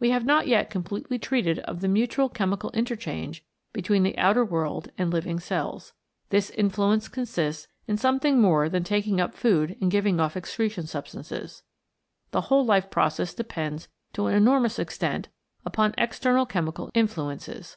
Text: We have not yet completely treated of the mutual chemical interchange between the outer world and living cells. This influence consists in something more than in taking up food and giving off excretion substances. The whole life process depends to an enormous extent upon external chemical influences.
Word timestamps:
We 0.00 0.08
have 0.12 0.24
not 0.24 0.46
yet 0.46 0.70
completely 0.70 1.18
treated 1.18 1.58
of 1.58 1.82
the 1.82 1.88
mutual 1.88 2.30
chemical 2.30 2.70
interchange 2.70 3.44
between 3.74 4.02
the 4.02 4.16
outer 4.16 4.42
world 4.42 4.88
and 4.96 5.10
living 5.12 5.38
cells. 5.38 5.92
This 6.30 6.48
influence 6.48 7.06
consists 7.06 7.68
in 7.86 7.98
something 7.98 8.40
more 8.40 8.70
than 8.70 8.80
in 8.80 8.84
taking 8.84 9.20
up 9.20 9.34
food 9.34 9.76
and 9.78 9.90
giving 9.90 10.20
off 10.20 10.38
excretion 10.38 10.86
substances. 10.86 11.64
The 12.30 12.40
whole 12.48 12.64
life 12.64 12.88
process 12.90 13.34
depends 13.34 13.88
to 14.14 14.24
an 14.24 14.34
enormous 14.34 14.78
extent 14.78 15.28
upon 15.66 15.94
external 15.98 16.46
chemical 16.46 16.90
influences. 16.94 17.76